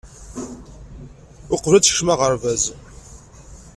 Uqbel 1.53 1.73
ad 1.73 1.83
tekcem 1.83 2.09
aɣerbaz. 2.13 2.63